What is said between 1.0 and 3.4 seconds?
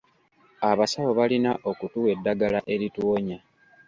balina okutuwa eddagala erituwonya.